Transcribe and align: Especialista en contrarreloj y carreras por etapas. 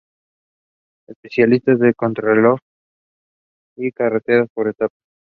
Especialista 1.07 1.73
en 1.73 1.93
contrarreloj 1.95 2.57
y 3.77 3.91
carreras 3.91 4.47
por 4.51 4.67
etapas. 4.69 4.97